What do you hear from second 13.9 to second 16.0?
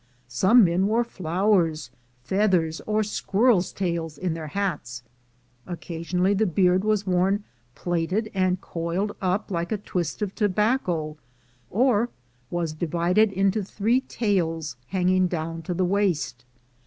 tails hanging down to the